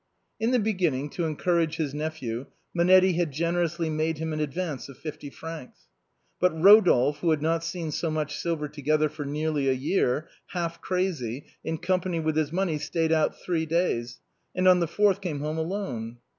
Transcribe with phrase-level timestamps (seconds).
[0.39, 4.97] In the beginning, to encourage his nephew, Monetti had generously made him an advance of
[4.97, 5.81] fifty francs.
[6.39, 10.13] But Eo dolphe, who had not seen so much silver together for nearly a year,
[10.13, 14.19] went out, half crazy, in company with his money, staid out three daj's,
[14.55, 16.17] and on the fourth came home alone!